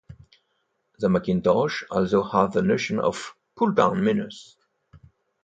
[0.97, 4.57] The Macintosh also has the notion of "pull-down menus".